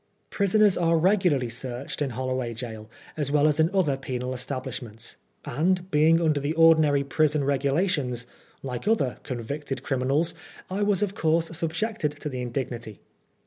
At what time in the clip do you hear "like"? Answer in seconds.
8.63-8.87